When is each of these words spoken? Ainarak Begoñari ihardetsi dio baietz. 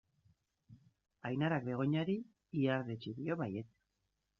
Ainarak 1.31 1.69
Begoñari 1.69 2.19
ihardetsi 2.65 3.19
dio 3.23 3.43
baietz. 3.45 3.69